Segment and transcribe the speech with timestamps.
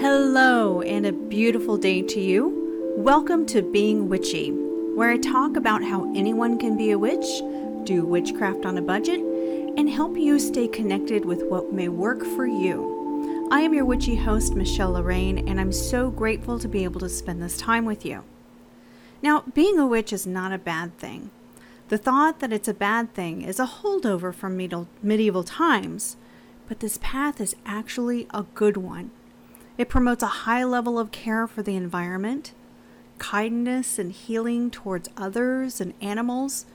[0.00, 2.94] Hello, and a beautiful day to you.
[2.96, 7.26] Welcome to Being Witchy, where I talk about how anyone can be a witch,
[7.84, 12.46] do witchcraft on a budget, and help you stay connected with what may work for
[12.46, 13.48] you.
[13.52, 17.08] I am your witchy host, Michelle Lorraine, and I'm so grateful to be able to
[17.10, 18.24] spend this time with you.
[19.20, 21.30] Now, being a witch is not a bad thing.
[21.90, 26.16] The thought that it's a bad thing is a holdover from medieval times,
[26.68, 29.10] but this path is actually a good one.
[29.80, 32.52] It promotes a high level of care for the environment,
[33.16, 36.66] kindness and healing towards others and animals,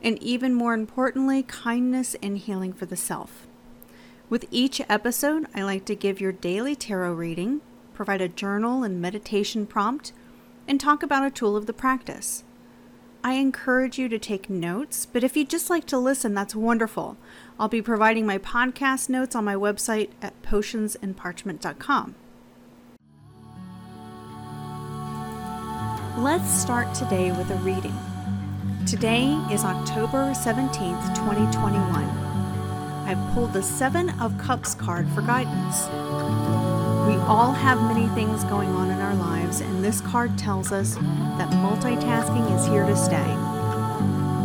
[0.00, 3.48] and even more importantly, kindness and healing for the self.
[4.30, 7.62] With each episode, I like to give your daily tarot reading,
[7.94, 10.12] provide a journal and meditation prompt,
[10.68, 12.44] and talk about a tool of the practice.
[13.24, 17.16] I encourage you to take notes, but if you just like to listen, that's wonderful.
[17.58, 22.14] I'll be providing my podcast notes on my website at potionsandparchment.com.
[26.22, 27.98] Let's start today with a reading.
[28.86, 32.04] Today is October 17th, 2021.
[33.08, 35.88] I've pulled the Seven of Cups card for guidance.
[37.08, 40.94] We all have many things going on in our lives, and this card tells us
[40.94, 43.34] that multitasking is here to stay.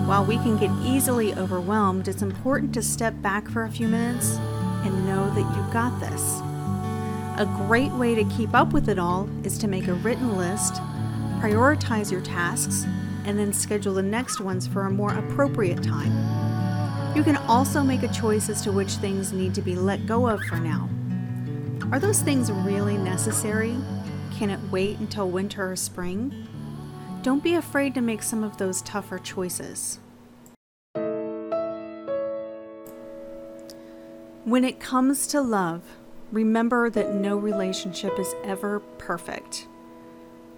[0.08, 4.38] While we can get easily overwhelmed, it's important to step back for a few minutes
[4.84, 6.40] and know that you've got this.
[7.38, 10.82] A great way to keep up with it all is to make a written list,
[11.40, 12.86] prioritize your tasks,
[13.26, 16.14] and then schedule the next ones for a more appropriate time.
[17.16, 20.28] You can also make a choice as to which things need to be let go
[20.28, 20.90] of for now.
[21.92, 23.76] Are those things really necessary?
[24.38, 26.48] Can it wait until winter or spring?
[27.24, 30.00] Don't be afraid to make some of those tougher choices.
[34.44, 35.84] When it comes to love,
[36.32, 39.68] remember that no relationship is ever perfect.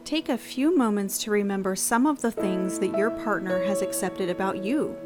[0.09, 4.27] Take a few moments to remember some of the things that your partner has accepted
[4.27, 4.97] about you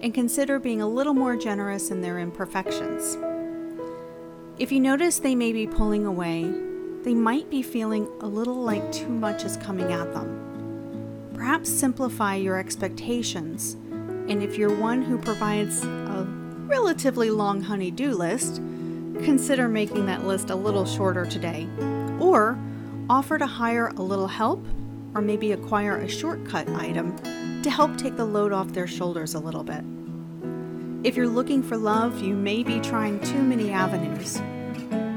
[0.00, 3.18] and consider being a little more generous in their imperfections.
[4.56, 6.44] If you notice they may be pulling away,
[7.02, 11.30] they might be feeling a little like too much is coming at them.
[11.34, 13.74] Perhaps simplify your expectations,
[14.28, 16.24] and if you're one who provides a
[16.68, 18.58] relatively long honey-do list,
[19.24, 21.66] consider making that list a little shorter today.
[22.20, 22.56] Or
[23.10, 24.64] offer to hire a little help
[25.14, 27.16] or maybe acquire a shortcut item
[27.62, 29.82] to help take the load off their shoulders a little bit.
[31.04, 34.40] If you're looking for love, you may be trying too many avenues.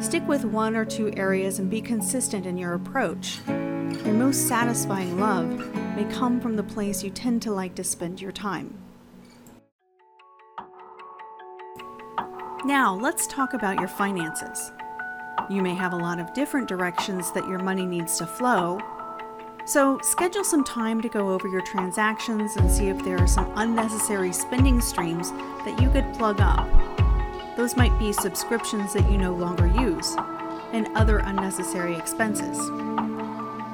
[0.04, 3.40] Stick with one or two areas and be consistent in your approach.
[3.48, 5.50] Your most satisfying love
[5.96, 8.78] may come from the place you tend to like to spend your time.
[12.64, 14.72] Now, let's talk about your finances.
[15.50, 18.80] You may have a lot of different directions that your money needs to flow.
[19.66, 23.52] So, schedule some time to go over your transactions and see if there are some
[23.56, 25.32] unnecessary spending streams
[25.66, 26.68] that you could plug up.
[27.58, 30.16] Those might be subscriptions that you no longer use
[30.72, 32.58] and other unnecessary expenses.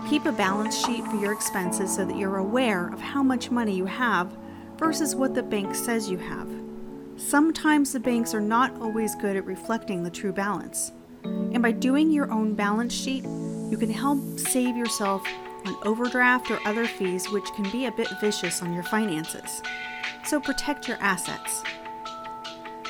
[0.09, 3.75] Keep a balance sheet for your expenses so that you're aware of how much money
[3.75, 4.35] you have
[4.77, 6.49] versus what the bank says you have.
[7.17, 10.91] Sometimes the banks are not always good at reflecting the true balance.
[11.53, 15.25] And by doing your own balance sheet, you can help save yourself
[15.65, 19.61] on overdraft or other fees, which can be a bit vicious on your finances.
[20.25, 21.63] So protect your assets.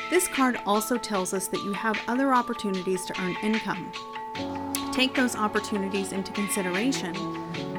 [0.09, 3.92] This card also tells us that you have other opportunities to earn income.
[4.94, 7.16] Take those opportunities into consideration,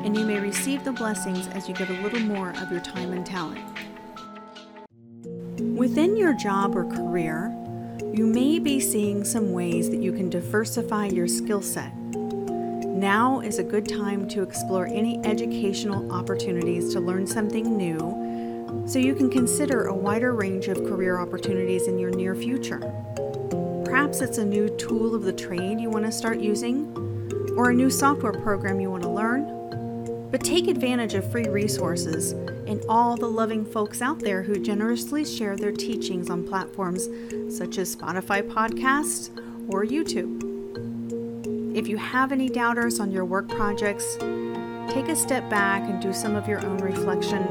[0.04, 3.12] and you may receive the blessings as you give a little more of your time
[3.12, 3.64] and talent.
[5.76, 7.54] Within your job or career,
[8.12, 11.90] you may be seeing some ways that you can diversify your skill set.
[11.96, 18.98] Now is a good time to explore any educational opportunities to learn something new so
[18.98, 22.80] you can consider a wider range of career opportunities in your near future.
[23.86, 26.93] Perhaps it's a new tool of the trade you want to start using,
[27.56, 29.57] or a new software program you want to learn.
[30.30, 32.32] But take advantage of free resources
[32.66, 37.08] and all the loving folks out there who generously share their teachings on platforms
[37.48, 39.30] such as Spotify Podcasts
[39.69, 40.44] or YouTube.
[41.75, 44.16] If you have any doubters on your work projects,
[44.90, 47.42] take a step back and do some of your own reflection.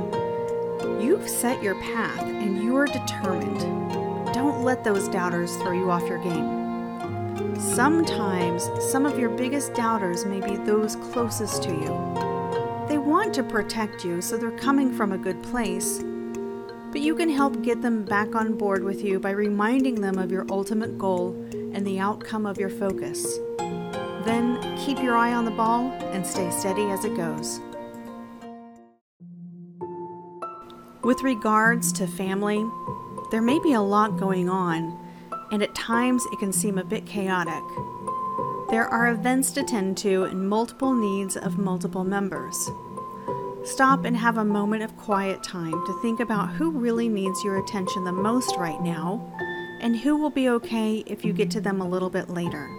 [1.02, 3.60] You've set your path and you're determined.
[4.36, 7.56] Don't let those doubters throw you off your game.
[7.60, 12.37] Sometimes some of your biggest doubters may be those closest to you
[13.18, 16.04] want to protect you, so they're coming from a good place.
[16.92, 20.32] But you can help get them back on board with you by reminding them of
[20.32, 21.34] your ultimate goal
[21.74, 23.40] and the outcome of your focus.
[24.24, 27.60] then, keep your eye on the ball and stay steady as it goes.
[31.04, 32.64] With regards to family,
[33.32, 34.96] there may be a lot going on,
[35.52, 37.64] and at times it can seem a bit chaotic.
[38.70, 42.70] There are events to tend to and multiple needs of multiple members.
[43.68, 47.58] Stop and have a moment of quiet time to think about who really needs your
[47.58, 49.30] attention the most right now
[49.82, 52.70] and who will be okay if you get to them a little bit later.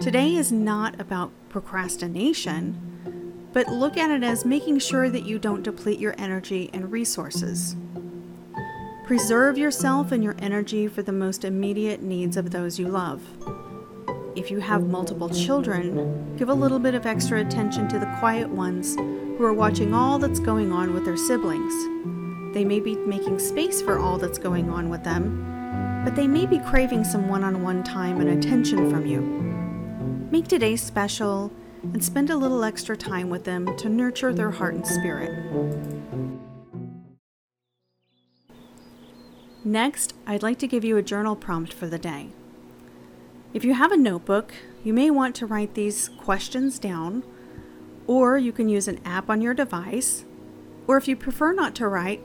[0.00, 5.64] Today is not about procrastination, but look at it as making sure that you don't
[5.64, 7.74] deplete your energy and resources.
[9.04, 13.20] Preserve yourself and your energy for the most immediate needs of those you love.
[14.38, 18.48] If you have multiple children, give a little bit of extra attention to the quiet
[18.48, 21.74] ones who are watching all that's going on with their siblings.
[22.54, 26.46] They may be making space for all that's going on with them, but they may
[26.46, 29.22] be craving some one on one time and attention from you.
[30.30, 31.50] Make today special
[31.82, 35.32] and spend a little extra time with them to nurture their heart and spirit.
[39.64, 42.28] Next, I'd like to give you a journal prompt for the day.
[43.54, 44.52] If you have a notebook,
[44.84, 47.24] you may want to write these questions down,
[48.06, 50.24] or you can use an app on your device,
[50.86, 52.20] or if you prefer not to write,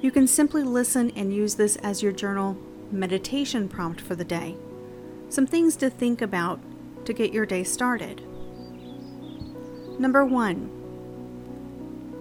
[0.00, 2.56] you can simply listen and use this as your journal
[2.90, 4.56] meditation prompt for the day.
[5.28, 6.58] Some things to think about
[7.04, 8.22] to get your day started.
[9.98, 10.70] Number one,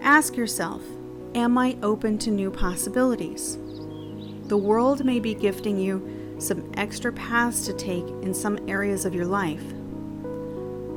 [0.02, 0.82] ask yourself
[1.34, 3.58] Am I open to new possibilities?
[4.48, 9.14] The world may be gifting you some extra paths to take in some areas of
[9.14, 9.64] your life.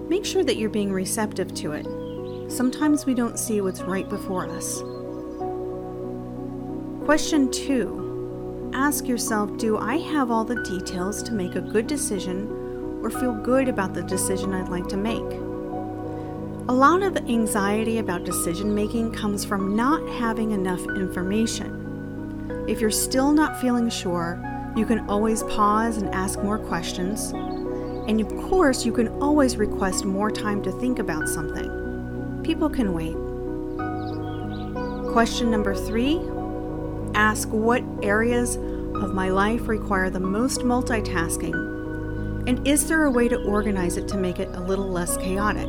[0.08, 1.87] Make sure that you're being receptive to it.
[2.50, 4.82] Sometimes we don't see what's right before us.
[7.05, 13.00] Question two Ask yourself Do I have all the details to make a good decision
[13.02, 15.23] or feel good about the decision I'd like to make?
[16.67, 22.64] A lot of anxiety about decision making comes from not having enough information.
[22.67, 24.43] If you're still not feeling sure,
[24.76, 27.31] you can always pause and ask more questions.
[27.31, 32.41] And of course, you can always request more time to think about something.
[32.43, 33.15] People can wait.
[35.12, 36.21] Question number three
[37.15, 41.55] ask what areas of my life require the most multitasking?
[42.49, 45.69] And is there a way to organize it to make it a little less chaotic?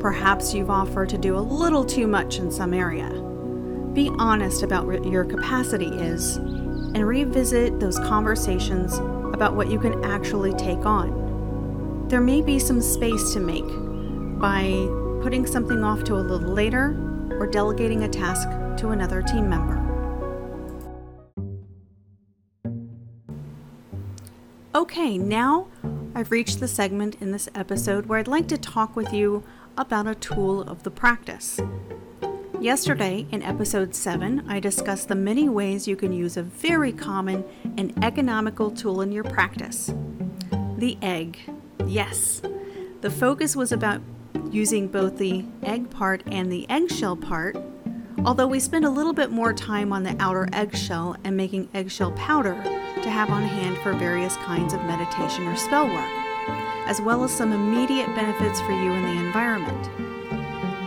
[0.00, 3.08] Perhaps you've offered to do a little too much in some area.
[3.94, 6.38] Be honest about what your capacity is
[6.96, 8.96] and revisit those conversations
[9.34, 12.08] about what you can actually take on.
[12.08, 13.66] There may be some space to make
[14.40, 14.62] by
[15.22, 16.96] putting something off to a little later
[17.32, 18.48] or delegating a task
[18.78, 19.76] to another team member.
[24.74, 25.66] Okay, now
[26.14, 29.44] I've reached the segment in this episode where I'd like to talk with you
[29.76, 31.60] about a tool of the practice.
[32.60, 37.44] Yesterday, in episode 7, I discussed the many ways you can use a very common
[37.76, 39.92] and economical tool in your practice
[40.78, 41.38] the egg.
[41.86, 42.42] Yes,
[43.02, 44.00] the focus was about
[44.50, 47.56] using both the egg part and the eggshell part,
[48.24, 52.12] although we spent a little bit more time on the outer eggshell and making eggshell
[52.12, 52.54] powder
[53.02, 56.48] to have on hand for various kinds of meditation or spell work,
[56.86, 60.05] as well as some immediate benefits for you and the environment.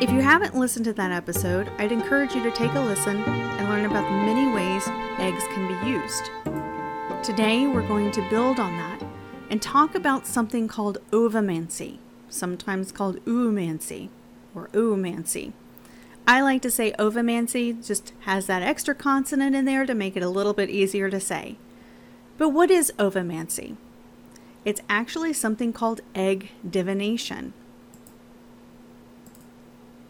[0.02, 3.68] If you haven't listened to that episode, I'd encourage you to take a listen and
[3.68, 4.88] learn about the many ways
[5.20, 6.32] eggs can be used.
[7.22, 9.04] Today, we're going to build on that
[9.50, 11.98] and talk about something called ovomancy,
[12.30, 14.08] sometimes called oomancy
[14.56, 15.52] or oomancy.
[16.26, 20.24] I like to say ovomancy just has that extra consonant in there to make it
[20.24, 21.58] a little bit easier to say.
[22.38, 23.76] But what is ovomancy?
[24.64, 27.52] It's actually something called egg divination.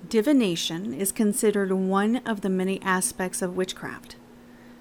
[0.10, 4.16] Divination is considered one of the many aspects of witchcraft,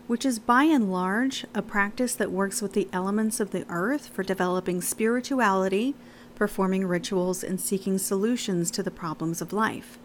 [0.07, 4.09] which is by and large a practice that works with the elements of the earth
[4.09, 5.95] for developing spirituality,
[6.35, 9.99] performing rituals, and seeking solutions to the problems of life.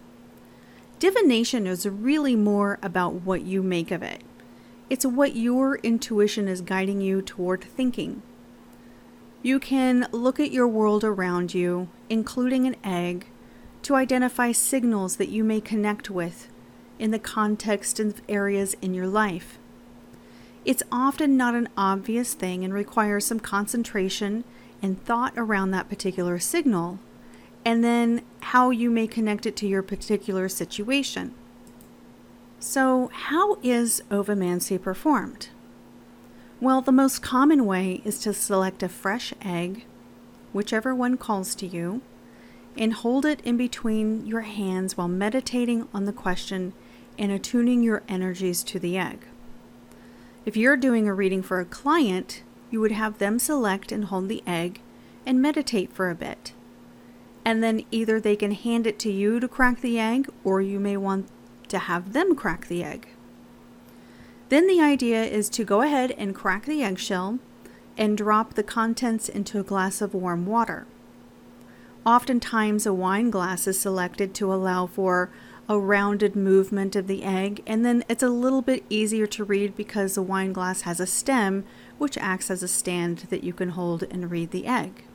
[1.00, 4.24] Divination is really more about what you make of it.
[4.89, 8.24] It's what your intuition is guiding you toward thinking.
[9.42, 13.27] You can look at your world around you, including an egg,
[13.84, 16.48] to identify signals that you may connect with
[16.98, 19.60] in the context of areas in your life.
[20.66, 24.46] It's often not an obvious thing and requires some concentration
[24.82, 27.00] and thought around that particular signal,
[27.66, 31.34] and then how you may connect it to your particular situation.
[32.60, 35.50] So, how is ovomancy performed?
[36.62, 39.84] Well, the most common way is to select a fresh egg,
[40.54, 42.02] whichever one calls to you,
[42.77, 46.74] and hold it in between your hands while meditating on the question
[47.18, 49.27] and attuning your energies to the egg.
[50.46, 54.27] If you're doing a reading for a client, you would have them select and hold
[54.27, 54.82] the egg
[55.25, 56.53] and meditate for a bit.
[57.46, 60.80] And then either they can hand it to you to crack the egg, or you
[60.80, 61.27] may want
[61.68, 63.08] to have them crack the egg.
[64.50, 67.39] Then the idea is to go ahead and crack the eggshell
[67.98, 70.86] and drop the contents into a glass of warm water.
[72.05, 75.29] Oftentimes, a wine glass is selected to allow for
[75.69, 79.77] a rounded movement of the egg, and then it's a little bit easier to read
[79.77, 81.63] because the wine glass has a stem
[81.98, 85.05] which acts as a stand that you can hold and read the egg.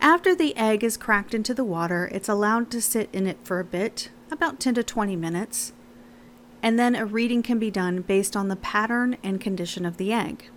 [0.00, 3.58] After the egg is cracked into the water, it's allowed to sit in it for
[3.58, 5.72] a bit, about 10 to 20 minutes,
[6.62, 10.12] and then a reading can be done based on the pattern and condition of the
[10.12, 10.50] egg.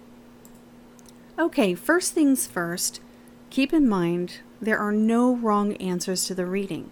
[1.40, 3.02] Okay, first things first,
[3.50, 6.92] keep in mind there are no wrong answers to the reading.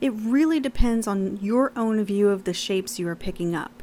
[0.00, 3.82] It really depends on your own view of the shapes you are picking up.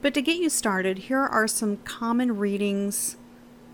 [0.00, 3.16] But to get you started, here are some common readings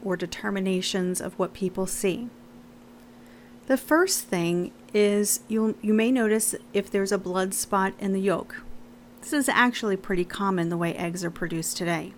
[0.03, 2.29] or determinations of what people see.
[3.67, 8.21] The first thing is you you may notice if there's a blood spot in the
[8.21, 8.63] yolk.
[9.21, 12.13] This is actually pretty common the way eggs are produced today.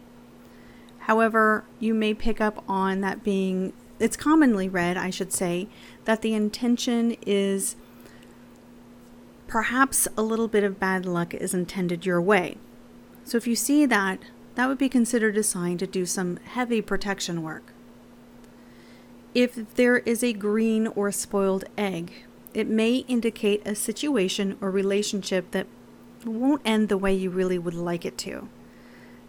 [1.01, 5.69] However, you may pick up on that being it's commonly read, I should say,
[6.05, 7.77] that the intention is
[9.47, 12.57] perhaps a little bit of bad luck is intended your way.
[13.25, 14.21] So if you see that,
[14.55, 17.73] that would be considered a sign to do some heavy protection work.
[19.35, 22.25] If there is a green or spoiled egg,
[22.55, 25.67] it may indicate a situation or relationship that
[26.25, 28.49] won't end the way you really would like it to.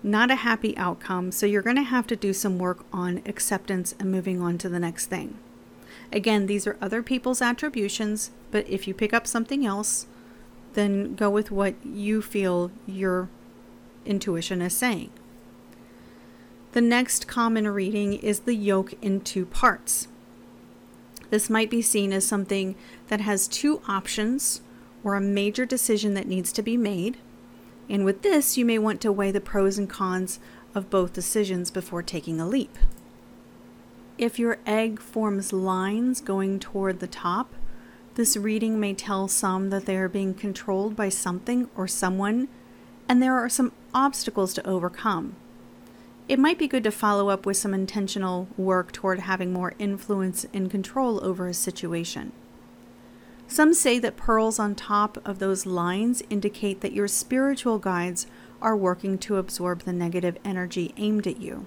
[0.03, 3.95] Not a happy outcome, so you're going to have to do some work on acceptance
[3.99, 5.37] and moving on to the next thing.
[6.11, 10.07] Again, these are other people's attributions, but if you pick up something else,
[10.73, 13.29] then go with what you feel your
[14.05, 15.09] intuition is saying.
[16.73, 20.07] The next common reading is the yolk in two parts.
[21.29, 22.75] This might be seen as something
[23.07, 24.61] that has two options
[25.03, 27.17] or a major decision that needs to be made.
[27.89, 30.39] And with this, you may want to weigh the pros and cons
[30.75, 32.77] of both decisions before taking a leap.
[34.17, 37.53] If your egg forms lines going toward the top,
[38.15, 42.47] this reading may tell some that they are being controlled by something or someone,
[43.07, 45.35] and there are some obstacles to overcome.
[46.27, 50.45] It might be good to follow up with some intentional work toward having more influence
[50.53, 52.31] and control over a situation.
[53.47, 58.27] Some say that pearls on top of those lines indicate that your spiritual guides
[58.61, 61.65] are working to absorb the negative energy aimed at you.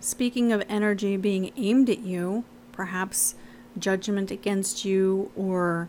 [0.00, 3.34] Speaking of energy being aimed at you, perhaps
[3.78, 5.88] judgment against you or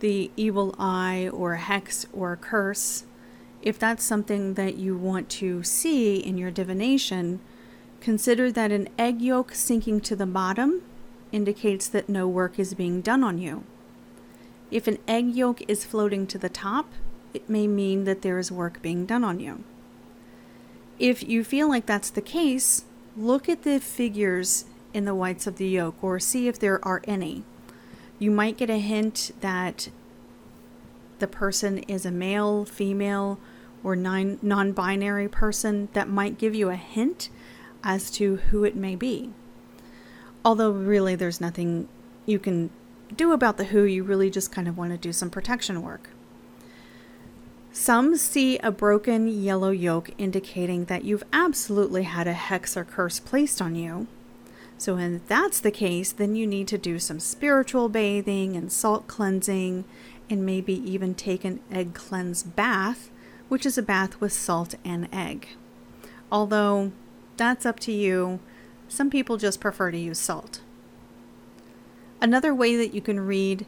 [0.00, 3.04] the evil eye or hex or curse,
[3.62, 7.40] if that's something that you want to see in your divination,
[8.00, 10.82] consider that an egg yolk sinking to the bottom
[11.32, 13.64] indicates that no work is being done on you.
[14.74, 16.90] If an egg yolk is floating to the top,
[17.32, 19.62] it may mean that there is work being done on you.
[20.98, 22.84] If you feel like that's the case,
[23.16, 27.02] look at the figures in the whites of the yolk or see if there are
[27.04, 27.44] any.
[28.18, 29.90] You might get a hint that
[31.20, 33.38] the person is a male, female,
[33.84, 37.28] or non binary person that might give you a hint
[37.84, 39.30] as to who it may be.
[40.44, 41.86] Although, really, there's nothing
[42.26, 42.70] you can
[43.14, 46.10] do about the who, you really just kind of want to do some protection work.
[47.72, 53.18] Some see a broken yellow yolk indicating that you've absolutely had a hex or curse
[53.18, 54.06] placed on you.
[54.78, 59.06] So, when that's the case, then you need to do some spiritual bathing and salt
[59.06, 59.84] cleansing,
[60.30, 63.10] and maybe even take an egg cleanse bath,
[63.48, 65.48] which is a bath with salt and egg.
[66.30, 66.92] Although
[67.36, 68.40] that's up to you,
[68.88, 70.60] some people just prefer to use salt.
[72.24, 73.66] Another way that you can read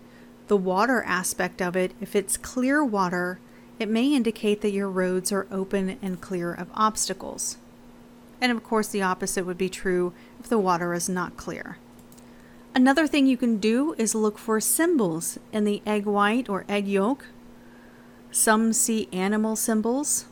[0.49, 3.39] the water aspect of it, if it's clear water,
[3.79, 7.59] it may indicate that your roads are open and clear of obstacles.
[8.41, 11.77] And of course, the opposite would be true if the water is not clear.
[12.75, 16.89] Another thing you can do is look for symbols in the egg white or egg
[16.89, 17.27] yolk.
[18.31, 20.25] Some see animal symbols.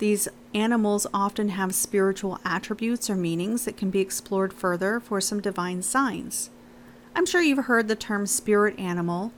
[0.00, 5.40] These animals often have spiritual attributes or meanings that can be explored further for some
[5.40, 6.50] divine signs.
[7.14, 9.32] I'm sure you've heard the term spirit animal,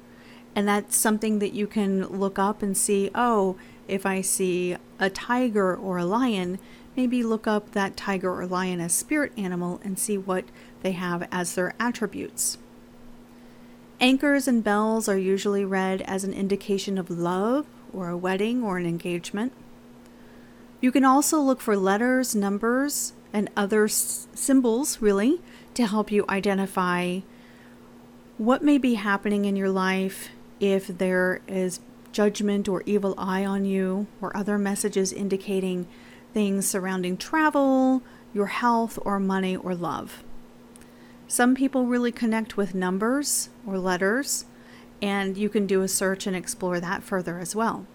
[0.55, 3.57] and that's something that you can look up and see oh,
[3.87, 6.59] if I see a tiger or a lion,
[6.97, 10.45] maybe look up that tiger or lion as spirit animal and see what
[10.83, 12.59] they have as their attributes.
[14.01, 18.79] Anchors and bells are usually read as an indication of love or a wedding or
[18.79, 19.53] an engagement.
[20.81, 25.41] You can also look for letters, numbers, and other s- symbols, really,
[25.75, 27.21] to help you identify
[28.39, 30.29] what may be happening in your life
[30.61, 31.81] if there is
[32.13, 35.87] judgment or evil eye on you, or other messages indicating
[36.33, 38.03] things surrounding travel,
[38.33, 40.23] your health, or money or love.
[41.29, 44.47] Some people really connect with numbers or letters,
[45.03, 47.87] and you can do a search and explore that further as well.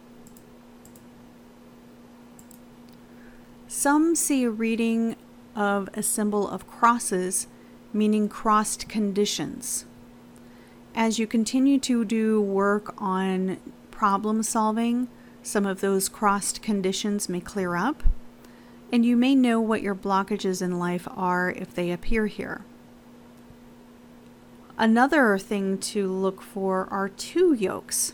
[3.67, 5.15] Some see a reading
[5.55, 7.47] of a symbol of crosses,
[7.93, 9.85] meaning crossed conditions.
[10.93, 13.57] As you continue to do work on
[13.91, 15.07] problem solving,
[15.41, 18.03] some of those crossed conditions may clear up,
[18.91, 22.65] and you may know what your blockages in life are if they appear here.
[24.77, 28.13] Another thing to look for are two yolks.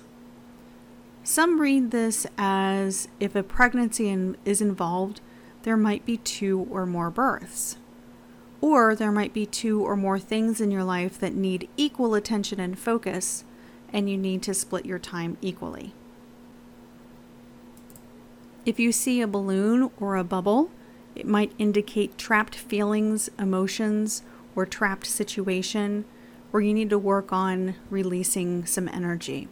[1.23, 5.19] Some read this as if a pregnancy in, is involved,
[5.63, 7.77] there might be two or more births.
[8.59, 12.59] Or there might be two or more things in your life that need equal attention
[12.59, 13.43] and focus,
[13.93, 15.93] and you need to split your time equally.
[18.65, 20.71] If you see a balloon or a bubble,
[21.15, 24.23] it might indicate trapped feelings, emotions,
[24.55, 26.05] or trapped situation
[26.51, 29.47] where you need to work on releasing some energy.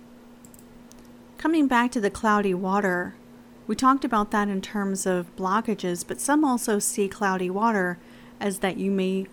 [1.37, 3.15] Coming back to the cloudy water,
[3.67, 7.97] we talked about that in terms of blockages, but some also see cloudy water
[8.39, 9.27] as that you may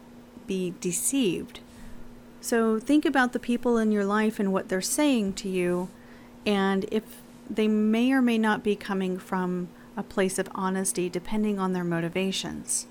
[0.47, 1.61] be deceived.
[2.41, 5.89] So think about the people in your life and what they're saying to you,
[6.45, 7.05] and if
[7.49, 11.85] they may or may not be coming from a place of honesty depending on their
[11.85, 12.87] motivations.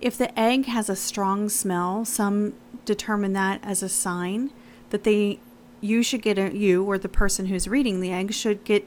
[0.00, 2.54] If the egg has a strong smell, some
[2.84, 4.50] determine that as a sign
[4.90, 5.38] that they
[5.80, 8.86] you should get a, you or the person who's reading the egg should get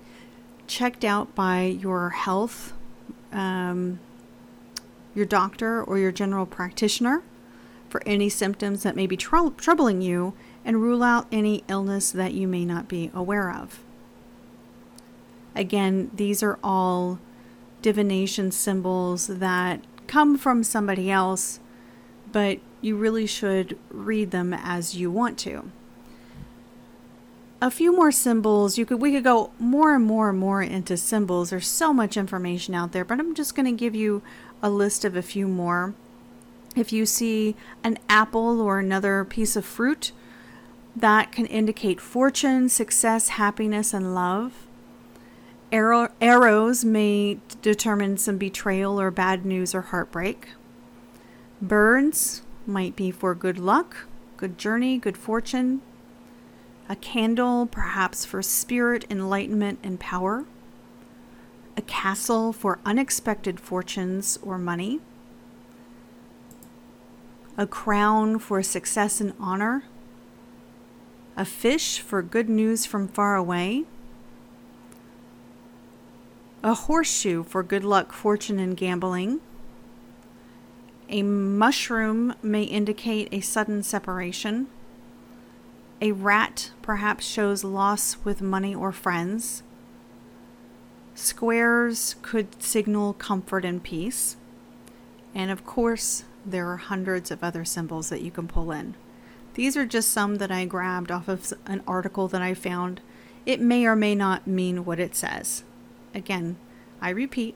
[0.66, 2.74] checked out by your health
[3.32, 4.00] um,
[5.18, 7.24] your doctor or your general practitioner
[7.90, 12.34] for any symptoms that may be tr- troubling you and rule out any illness that
[12.34, 13.80] you may not be aware of.
[15.56, 17.18] Again, these are all
[17.82, 21.60] divination symbols that come from somebody else,
[22.32, 25.72] but you really should read them as you want to.
[27.60, 28.78] A few more symbols.
[28.78, 31.50] You could we could go more and more and more into symbols.
[31.50, 34.22] There's so much information out there, but I'm just going to give you
[34.62, 35.96] a list of a few more.
[36.76, 40.12] If you see an apple or another piece of fruit,
[40.96, 44.68] that can indicate fortune, success, happiness, and love.
[45.72, 50.50] Arrow, arrows may determine some betrayal or bad news or heartbreak.
[51.60, 55.82] Birds might be for good luck, good journey, good fortune.
[56.90, 60.46] A candle, perhaps for spirit, enlightenment, and power
[61.78, 65.00] a castle for unexpected fortunes or money,
[67.56, 69.84] a crown for success and honor,
[71.36, 73.86] a fish for good news from far away,
[76.64, 79.40] a horseshoe for good luck, fortune, and gambling.
[81.10, 84.68] A mushroom may indicate a sudden separation.
[86.00, 89.64] A rat perhaps shows loss with money or friends.
[91.16, 94.38] Squares could signal comfort and peace.
[95.34, 98.96] And of course, there are hundreds of other symbols that you can pull in.
[99.56, 103.02] These are just some that I grabbed off of an article that I found.
[103.48, 105.64] It may or may not mean what it says.
[106.14, 106.58] Again,
[107.02, 107.56] I repeat,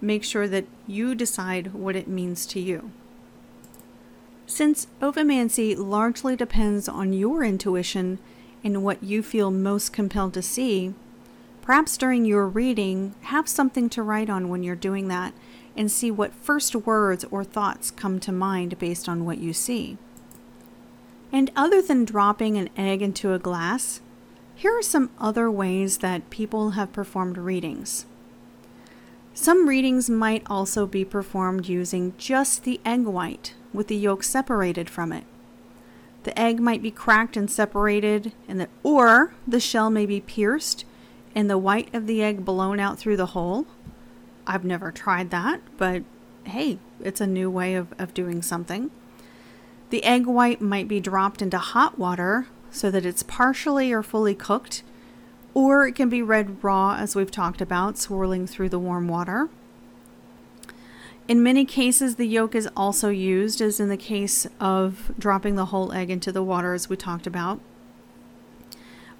[0.00, 2.92] make sure that you decide what it means to you.
[4.48, 8.18] Since ovomancy largely depends on your intuition
[8.64, 10.94] and what you feel most compelled to see,
[11.68, 15.34] Perhaps during your reading, have something to write on when you're doing that
[15.76, 19.98] and see what first words or thoughts come to mind based on what you see.
[21.30, 24.00] And other than dropping an egg into a glass,
[24.54, 28.06] here are some other ways that people have performed readings.
[29.34, 34.88] Some readings might also be performed using just the egg white with the yolk separated
[34.88, 35.24] from it.
[36.24, 40.84] The egg might be cracked and separated, and the, or the shell may be pierced
[41.34, 43.66] and the white of the egg blown out through the hole.
[44.46, 46.02] I've never tried that, but
[46.44, 48.90] hey, it's a new way of, of doing something.
[49.90, 54.34] The egg white might be dropped into hot water so that it's partially or fully
[54.34, 54.82] cooked,
[55.54, 59.48] or it can be read raw, as we've talked about, swirling through the warm water.
[61.28, 65.66] In many cases, the yolk is also used, as in the case of dropping the
[65.66, 67.60] whole egg into the water, as we talked about.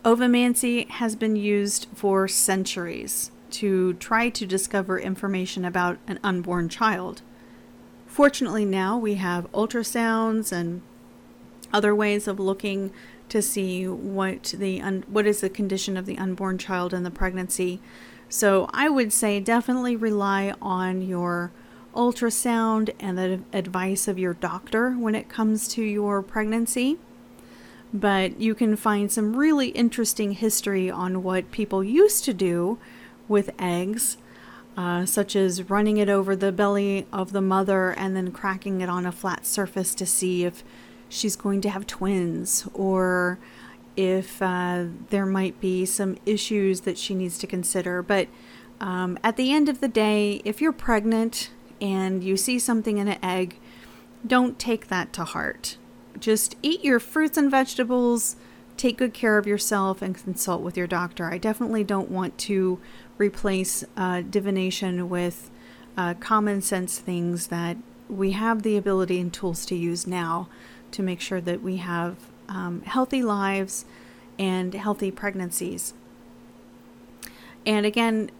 [0.06, 7.20] Ovomancy has been used for centuries to try to discover information about an unborn child.
[8.06, 10.80] Fortunately, now we have ultrasounds and
[11.74, 12.90] other ways of looking
[13.28, 17.10] to see what the un- what is the condition of the unborn child in the
[17.10, 17.82] pregnancy.
[18.30, 21.52] So I would say definitely rely on your
[21.94, 26.98] ultrasound and the advice of your doctor when it comes to your pregnancy.
[27.92, 32.78] But you can find some really interesting history on what people used to do
[33.28, 34.18] with eggs,
[34.76, 38.88] uh, such as running it over the belly of the mother and then cracking it
[38.88, 40.62] on a flat surface to see if
[41.08, 43.38] she's going to have twins or
[43.96, 48.02] if uh, there might be some issues that she needs to consider.
[48.02, 48.28] But
[48.80, 53.08] um, at the end of the day, if you're pregnant and you see something in
[53.08, 53.58] an egg,
[54.26, 55.76] don't take that to heart.
[56.18, 58.36] Just eat your fruits and vegetables,
[58.76, 61.30] take good care of yourself, and consult with your doctor.
[61.30, 62.80] I definitely don't want to
[63.16, 65.50] replace uh, divination with
[65.96, 67.76] uh, common sense things that
[68.08, 70.48] we have the ability and tools to use now
[70.92, 72.16] to make sure that we have
[72.48, 73.84] um, healthy lives
[74.38, 75.92] and healthy pregnancies.
[77.66, 78.30] And again,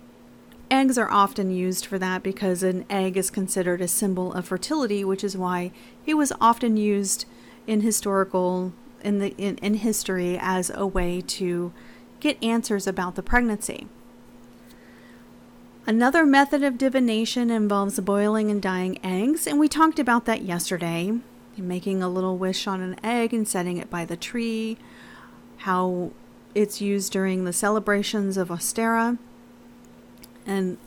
[0.70, 5.02] Eggs are often used for that because an egg is considered a symbol of fertility,
[5.02, 5.70] which is why
[6.04, 7.24] it was often used
[7.66, 11.72] in historical in the in, in history as a way to
[12.20, 13.86] get answers about the pregnancy.
[15.86, 21.18] Another method of divination involves boiling and dyeing eggs, and we talked about that yesterday.
[21.56, 24.78] Making a little wish on an egg and setting it by the tree,
[25.58, 26.12] how
[26.54, 29.18] it's used during the celebrations of Ostara.
[30.48, 30.78] And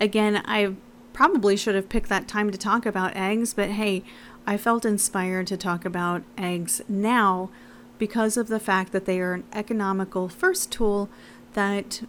[0.00, 0.74] again, I
[1.12, 4.02] probably should have picked that time to talk about eggs, but hey,
[4.46, 7.50] I felt inspired to talk about eggs now
[7.98, 11.08] because of the fact that they are an economical first tool
[11.52, 12.02] that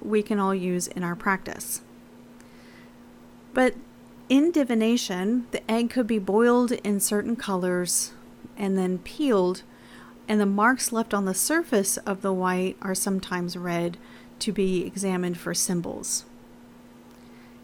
[0.00, 1.80] we can all use in our practice.
[3.54, 3.74] But
[4.28, 8.12] in divination, the egg could be boiled in certain colors
[8.56, 9.62] and then peeled,
[10.28, 13.96] and the marks left on the surface of the white are sometimes red
[14.38, 16.24] to be examined for symbols.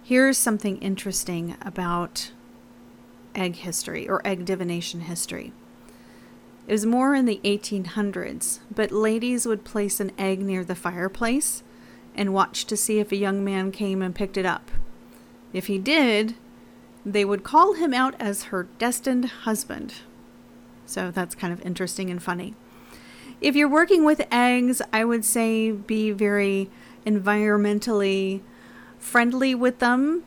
[0.09, 2.31] Here's something interesting about
[3.35, 5.53] egg history or egg divination history.
[6.67, 11.63] It was more in the 1800s, but ladies would place an egg near the fireplace
[12.15, 14.71] and watch to see if a young man came and picked it up.
[15.53, 16.37] If he did,
[17.05, 19.97] they would call him out as her destined husband.
[20.87, 22.55] So that's kind of interesting and funny.
[23.43, 26.71] If you're working with eggs, I would say be very
[27.05, 28.41] environmentally
[28.99, 30.25] friendly with them.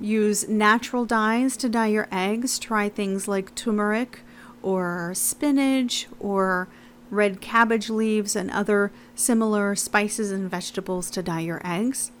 [0.00, 2.58] Use natural dyes to dye your eggs.
[2.58, 4.20] Try things like turmeric
[4.62, 6.68] or spinach or
[7.10, 12.12] red cabbage leaves and other similar spices and vegetables to dye your eggs.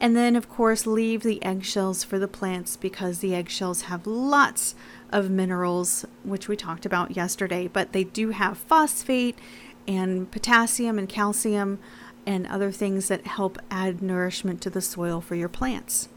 [0.00, 4.74] And then, of course, leave the eggshells for the plants because the eggshells have lots
[5.10, 9.38] of minerals, which we talked about yesterday, but they do have phosphate
[9.86, 11.78] and potassium and calcium
[12.26, 16.08] and other things that help add nourishment to the soil for your plants.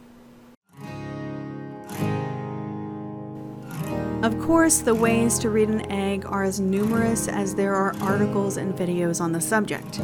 [4.23, 8.57] Of course, the ways to read an egg are as numerous as there are articles
[8.57, 10.01] and videos on the subject.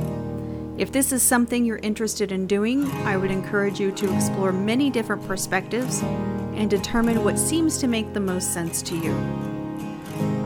[0.78, 4.90] If this is something you're interested in doing, I would encourage you to explore many
[4.90, 9.53] different perspectives and determine what seems to make the most sense to you.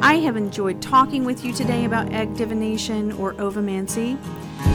[0.02, 4.18] I have enjoyed talking with you today about egg divination or ovomancy,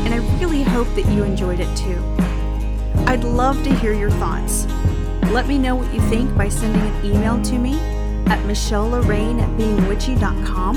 [0.05, 2.03] and I really hope that you enjoyed it too.
[3.07, 4.67] I'd love to hear your thoughts.
[5.31, 7.79] Let me know what you think by sending an email to me
[8.27, 10.77] at michellelorraine at beingwitchy.com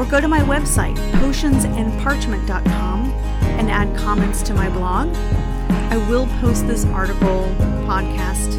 [0.00, 5.14] or go to my website, potionsandparchment.com, and add comments to my blog.
[5.92, 7.54] I will post this article
[7.86, 8.52] podcast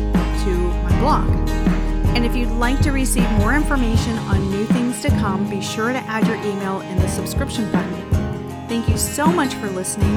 [0.46, 0.52] to
[0.84, 1.75] my blog.
[2.16, 5.92] And if you'd like to receive more information on new things to come, be sure
[5.92, 8.10] to add your email in the subscription button.
[8.70, 10.16] Thank you so much for listening.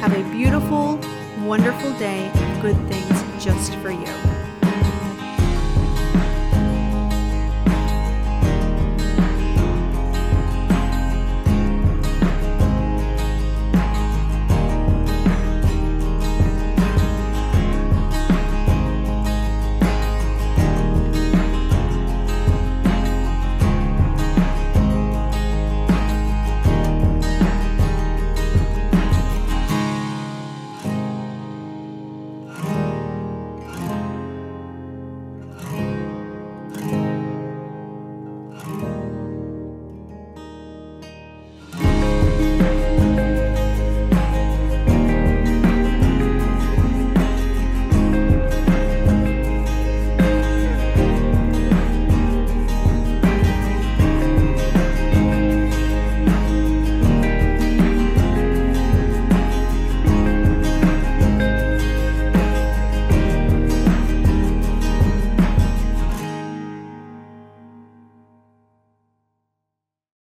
[0.00, 0.98] Have a beautiful,
[1.44, 2.30] wonderful day
[2.64, 4.23] good things just for you.